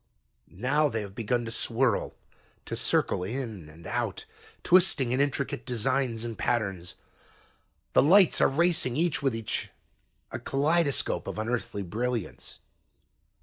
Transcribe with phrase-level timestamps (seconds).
[0.55, 2.15] "Now they have begun to swirl,
[2.65, 4.25] to circle in and out,
[4.63, 6.95] twisting in intricate designs and patterns.
[7.93, 9.69] The lights are racing each with each,
[10.31, 12.57] a kaleidoscope of unearthly brilliance.